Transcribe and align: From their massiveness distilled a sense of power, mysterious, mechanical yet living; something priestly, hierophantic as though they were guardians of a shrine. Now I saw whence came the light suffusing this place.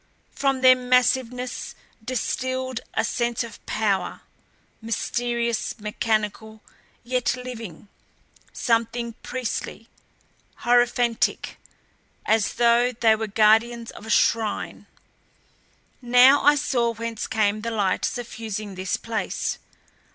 From 0.31 0.61
their 0.61 0.73
massiveness 0.75 1.75
distilled 2.03 2.79
a 2.95 3.03
sense 3.05 3.43
of 3.43 3.63
power, 3.67 4.21
mysterious, 4.81 5.77
mechanical 5.79 6.63
yet 7.03 7.35
living; 7.35 7.87
something 8.51 9.13
priestly, 9.21 9.89
hierophantic 10.65 11.59
as 12.25 12.55
though 12.55 12.91
they 12.91 13.15
were 13.15 13.27
guardians 13.27 13.91
of 13.91 14.07
a 14.07 14.09
shrine. 14.09 14.87
Now 16.01 16.41
I 16.41 16.55
saw 16.55 16.95
whence 16.95 17.27
came 17.27 17.61
the 17.61 17.69
light 17.69 18.03
suffusing 18.03 18.73
this 18.73 18.97
place. 18.97 19.59